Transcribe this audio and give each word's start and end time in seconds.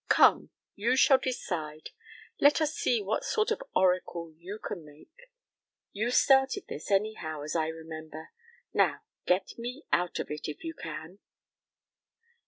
"Come, 0.09 0.49
you 0.73 0.95
shall 0.95 1.19
decide. 1.19 1.91
Let 2.39 2.59
us 2.59 2.73
see 2.73 3.03
what 3.03 3.23
sort 3.23 3.51
of 3.51 3.61
oracle 3.75 4.33
you 4.35 4.57
can 4.57 4.83
make. 4.83 5.29
You 5.91 6.09
started 6.09 6.65
this, 6.67 6.89
anyhow, 6.89 7.43
as 7.43 7.55
I 7.55 7.67
remember. 7.67 8.31
Now 8.73 9.01
get 9.27 9.59
me 9.59 9.83
out 9.93 10.17
of 10.17 10.31
it, 10.31 10.47
if 10.47 10.63
you 10.63 10.73
can." 10.73 11.19